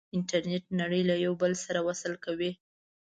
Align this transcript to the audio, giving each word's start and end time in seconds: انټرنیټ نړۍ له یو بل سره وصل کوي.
انټرنیټ 0.17 0.65
نړۍ 0.79 1.01
له 1.09 1.15
یو 1.25 1.33
بل 1.41 1.53
سره 1.65 1.79
وصل 1.87 2.13
کوي. 2.25 2.51